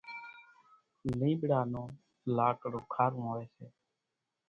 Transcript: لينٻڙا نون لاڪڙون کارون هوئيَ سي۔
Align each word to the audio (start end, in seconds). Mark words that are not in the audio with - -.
لينٻڙا 1.17 1.61
نون 1.71 1.89
لاڪڙون 2.35 2.83
کارون 2.93 3.23
هوئيَ 3.29 3.45
سي۔ 3.55 3.65